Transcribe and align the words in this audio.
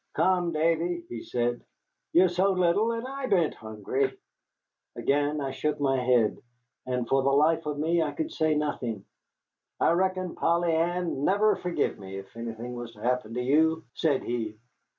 "Come, 0.15 0.51
Davy," 0.51 1.03
he 1.09 1.21
said, 1.21 1.63
"ye're 2.11 2.27
so 2.27 2.53
little, 2.53 2.91
and 2.93 3.07
I 3.07 3.27
beant 3.27 3.53
hungry." 3.53 4.17
Again 4.95 5.39
I 5.39 5.51
shook 5.51 5.79
my 5.79 5.95
head, 5.97 6.39
and 6.87 7.07
for 7.07 7.21
the 7.21 7.29
life 7.29 7.67
of 7.67 7.77
me 7.77 8.01
I 8.01 8.09
could 8.11 8.31
say 8.33 8.55
nothing. 8.55 9.05
"I 9.79 9.91
reckon 9.91 10.33
Polly 10.33 10.73
Ann'd 10.73 11.19
never 11.19 11.55
forgive 11.55 11.99
me 11.99 12.17
if 12.17 12.35
anything 12.35 12.73
was 12.73 12.93
to 12.93 13.01
happen 13.03 13.35
to 13.35 13.43
you," 13.43 13.83
said 13.93 14.23
he. 14.23 14.57